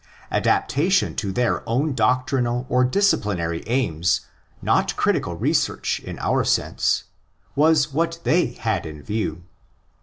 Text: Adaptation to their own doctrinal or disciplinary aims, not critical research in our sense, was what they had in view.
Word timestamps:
Adaptation 0.31 1.13
to 1.15 1.31
their 1.31 1.61
own 1.69 1.93
doctrinal 1.93 2.65
or 2.69 2.83
disciplinary 2.83 3.61
aims, 3.67 4.21
not 4.59 4.95
critical 4.95 5.35
research 5.35 5.99
in 5.99 6.17
our 6.17 6.43
sense, 6.43 7.03
was 7.55 7.93
what 7.93 8.17
they 8.23 8.47
had 8.47 8.87
in 8.87 9.03
view. 9.03 9.43